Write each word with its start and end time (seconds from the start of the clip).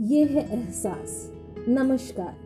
ये 0.00 0.24
है 0.24 0.58
एहसास। 0.58 1.32
नमस्कार, 1.68 2.36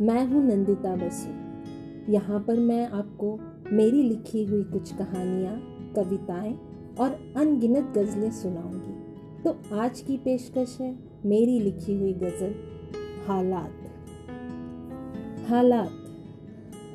मैं 0.00 0.26
हूँ 0.26 0.44
नंदिता 0.44 0.96
बसु। 0.96 2.12
यहाँ 2.12 2.40
पर 2.40 2.56
मैं 2.56 2.88
आपको 2.88 3.38
मेरी 3.72 4.02
लिखी 4.02 4.44
हुई 4.44 4.62
कुछ 4.62 4.94
कहानियाँ, 4.94 5.60
कविताएँ 5.96 6.58
और 7.00 7.34
अनगिनत 7.36 7.94
गज़लें 7.98 8.30
सुनाऊँगी। 8.30 8.94
तो 9.42 9.76
आज 9.76 10.00
की 10.00 10.16
पेशकश 10.16 10.78
है 10.80 10.98
मेरी 11.26 11.60
लिखी 11.60 11.98
हुई 11.98 12.12
गज़ल, 12.12 12.54
हालात। 13.26 13.72
हालात। 15.48 15.90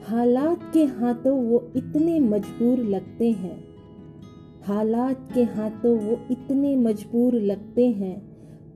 हालात 0.08 0.72
के 0.74 0.86
हाथों 0.86 1.44
वो 1.44 1.72
इतने 1.76 2.20
मजबूर 2.20 2.78
लगते 2.78 3.32
हैं। 3.32 3.68
हालात 4.64 5.30
के 5.34 5.44
हाथों 5.44 6.00
वो 6.00 6.20
इतने 6.32 6.76
मजबूर 6.76 7.34
लगते 7.34 7.88
हैं 7.88 8.29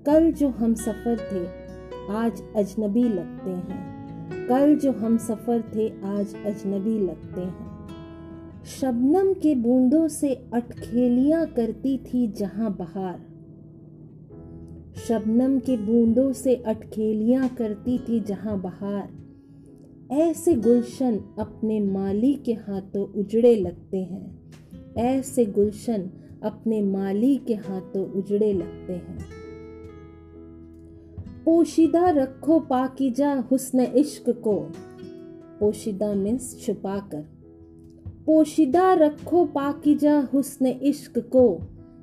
कल 0.05 0.31
जो 0.31 0.49
हम 0.49 0.73
सफ़र 0.73 1.17
थे, 1.31 1.45
आज 2.13 2.43
अजनबी 2.55 3.03
लगते 3.03 3.49
हैं। 3.49 4.48
कल 4.48 4.76
जो 4.76 4.91
हम 4.91 5.17
सफ़र 5.17 5.62
थे, 5.76 5.89
आज 5.89 6.35
अजनबी 6.45 6.99
लगते 6.99 7.41
हैं। 7.41 7.88
शबनम 8.66 9.34
के 9.34 9.55
बूंदों 9.55 10.07
से 10.07 10.34
अटखेलियाँ 10.53 11.45
करती 11.45 11.98
थी 11.98 12.27
जहाँ 12.27 12.76
बहार। 12.76 13.20
शबनम 15.07 15.59
के 15.59 15.77
बूंदों 15.77 16.34
से 16.34 16.55
अटखेलियाँ 16.55 17.49
करती 17.49 17.98
थी 17.99 18.20
जहाँ 18.20 18.62
बहार। 18.62 19.09
ऐसे 20.12 20.55
गुलशन 20.55 21.20
अपने 21.40 21.79
माली 21.79 22.34
के 22.34 22.54
हाथों 22.54 23.07
उजड़े 23.07 23.55
लगते 23.55 23.98
हैं। 23.98 24.51
ऐसे 24.98 25.45
गुलशन 25.45 26.09
अपने 26.43 26.81
माली 26.81 27.38
के 27.38 27.54
हाथों 27.54 28.05
उजड़े 28.05 28.54
लगते 28.54 28.93
हैं। 28.93 29.43
पोशीदा 31.46 32.10
रखो 32.10 32.60
पाकिजा 32.60 33.34
हुस्न 33.52 33.80
इश्क 33.82 34.30
को। 34.30 34.60
पोशीदा 35.60 36.13
मीन्स 36.13 36.66
छुपा 36.66 36.99
कर 36.99 37.26
पोशीदा 38.26 38.94
रखो 38.94 39.46
पाकिजा 39.46 40.20
हुस्न 40.34 40.66
इश्क 40.66 41.20
को। 41.36 41.62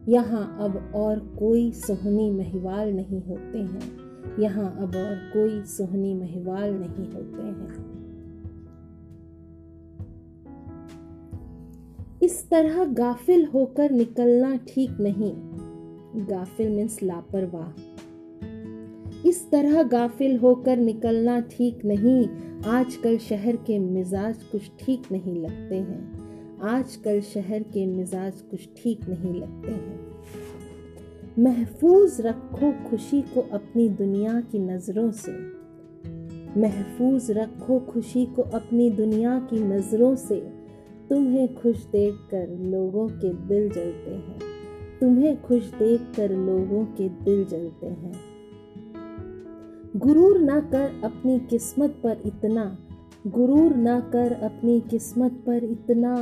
यहाँ 0.08 0.58
अब 0.60 0.92
और 0.94 1.18
कोई 1.38 1.72
सोहनी 1.72 2.30
महिवाल 2.30 2.92
नहीं 2.92 3.22
होते 3.22 3.58
हैं। 3.58 3.98
यहाँ 4.40 4.72
अब 4.72 4.96
और 4.96 5.16
कोई 5.32 5.62
सोहनी 5.62 6.14
महिवाल 6.14 6.74
नहीं 6.74 7.08
होते 7.12 7.42
हैं। 7.42 7.90
इस 12.22 12.50
तरह 12.50 12.84
गाफिल 12.84 13.44
होकर 13.44 13.90
निकलना 13.90 14.56
ठीक 14.56 14.90
नहीं। 15.00 15.32
गाफिल 16.26 16.68
मीन्स 16.68 17.02
लापरवाह। 17.02 17.99
इस 19.26 19.50
तरह 19.50 19.82
गाफिल 19.82 20.36
होकर 20.36 20.76
निकलना 20.76 21.40
ठीक 21.40 21.84
नहीं। 21.84 22.28
आजकल 22.66 23.18
शहर 23.18 23.56
के 23.56 23.78
मिजाज 23.78 24.42
कुछ 24.42 24.70
ठीक 24.80 25.02
नहीं 25.12 25.36
लगते 25.36 25.74
हैं। 25.74 26.20
आजकल 26.58 27.20
शहर 27.20 27.62
के 27.62 27.86
मिजाज 27.86 28.40
कुछ 28.40 28.68
ठीक 28.76 29.08
नहीं 29.08 29.34
लगते 29.34 29.72
हैं। 29.72 30.10
महफूज 31.38 32.20
रखो 32.20 32.90
खुशी 32.90 33.22
को 33.22 33.40
अपनी 33.40 33.88
दुनिया 33.88 34.40
की 34.40 34.58
नज़रों 34.58 35.10
से। 35.10 35.32
महफूज 36.60 37.30
रखो 37.30 37.78
खुशी 37.78 38.26
को 38.26 38.42
अपनी 38.42 38.90
दुनिया 38.90 39.38
की 39.38 39.60
नज़रों 39.60 40.16
से। 40.16 40.40
तुम्हें 41.08 41.54
खुश 41.54 41.86
देखकर 41.86 42.58
लोगों 42.58 43.08
के 43.08 43.34
दिल 43.34 43.68
जलते 43.68 44.10
हैं। 44.10 44.38
तुम्हें 45.00 45.42
खुश 45.42 45.70
देखकर 45.70 46.30
लोगों 46.30 46.84
के 46.84 47.08
दिल 47.08 47.44
जलते 47.44 47.86
हैं। 47.86 48.29
गुरूर 49.96 50.38
ना 50.40 50.58
कर 50.60 51.00
अपनी 51.04 51.38
किस्मत 51.40 51.90
पर 52.02 52.22
इतना, 52.26 52.64
गुरूर 53.26 53.74
ना 53.76 53.98
कर 54.00 54.32
अपनी 54.32 54.80
किस्मत 54.80 55.32
पर 55.46 55.64
इतना। 55.64 56.14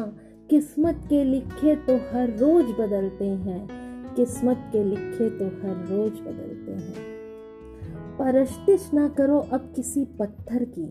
किस्मत 0.51 1.01
के 1.09 1.23
लिखे 1.25 1.75
तो 1.77 1.97
हर 2.13 2.31
रोज 2.39 2.71
बदलते 2.79 3.25
हैं, 3.25 4.15
किस्मत 4.15 4.69
के 4.73 4.85
लिखे 4.85 5.29
तो 5.31 5.47
हर 5.47 5.85
रोज 5.87 6.21
बदलते 6.21 6.73
हैं। 6.73 7.07
परस्तिश 8.19 8.91
ना 8.95 9.09
करो 9.09 9.39
अब 9.53 9.73
किसी 9.77 10.05
पत्थर 10.21 10.65
की, 10.65 10.87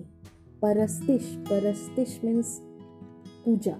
परस्तिश 0.61 1.35
परस्तिश 1.49 2.19
मीन्स 2.25 2.57
पूजा। 3.45 3.77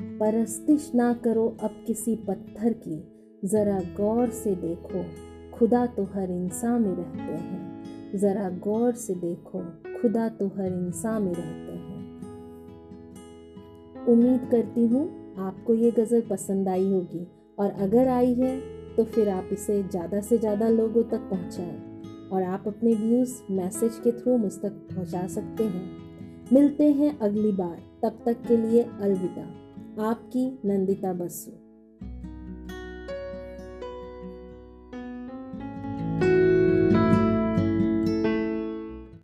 परस्तिश 0.00 0.90
ना 0.94 1.12
करो 1.14 1.48
अब 1.62 1.84
किसी 1.86 2.16
पत्थर 2.16 2.72
की, 2.72 3.02
जरा 3.44 3.80
गौर 3.96 4.30
से 4.30 4.54
देखो, 4.54 5.04
खुदा 5.56 5.86
तो 5.86 6.04
हर 6.04 6.30
इंसान 6.30 6.82
में 6.82 6.94
रहते 6.94 7.32
हैं। 7.32 7.73
ज़रा 8.14 8.48
गौर 8.64 8.92
से 8.94 9.14
देखो, 9.14 9.60
खुदा 10.02 10.28
तो 10.28 10.46
हर 10.48 10.66
इंसान 10.66 11.22
में 11.22 11.32
रहते 11.32 11.72
हैं। 11.72 12.02
उम्मीद 14.08 14.48
करती 14.50 14.86
हूँ 14.86 15.06
आपको 15.38 15.74
ये 15.74 15.90
गज़ल 15.90 16.20
पसंद 16.20 16.68
आई 16.68 16.88
होगी, 16.90 17.26
और 17.58 17.70
अगर 17.70 18.08
आई 18.08 18.34
है 18.34 18.58
तो 18.96 19.04
फिर 19.04 19.28
आप 19.28 19.48
इसे 19.52 19.82
ज़्यादा 19.82 20.20
से 20.20 20.38
ज़्यादा 20.38 20.68
लोगों 20.68 21.02
तक 21.02 21.28
पहुँचाएँ, 21.30 22.28
और 22.32 22.42
आप 22.42 22.64
अपने 22.68 22.94
व्यूज़ 22.94 23.34
मैसेज 23.52 24.00
के 24.04 24.12
थ्रू 24.12 24.36
मुझ 24.38 24.52
तक 24.54 24.72
पहुँचा 24.92 25.26
सकते 25.28 25.64
हैं। 25.64 25.90
मिलते 26.52 26.90
हैं 26.92 27.18
अगली 27.18 27.52
बार, 27.52 27.76
तब 28.02 28.22
तक 28.26 28.46
के 28.48 28.56
लिए 28.56 28.82
अलविदा। 28.82 29.42
आपकी 30.02 30.46
नंदिता 30.64 31.12
बसु। 31.12 31.63